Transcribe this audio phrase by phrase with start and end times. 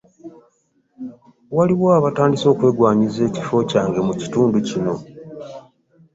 [1.55, 4.93] Waliwo abatandise okwegwanyisa ekifo kyange mu kitundu kino.